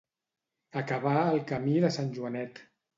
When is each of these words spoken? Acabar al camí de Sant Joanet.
Acabar 0.81 1.13
al 1.19 1.39
camí 1.55 1.79
de 1.87 1.95
Sant 2.01 2.13
Joanet. 2.19 2.69